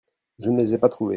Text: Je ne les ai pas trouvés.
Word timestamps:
Je 0.39 0.49
ne 0.49 0.57
les 0.57 0.73
ai 0.73 0.77
pas 0.79 0.89
trouvés. 0.89 1.09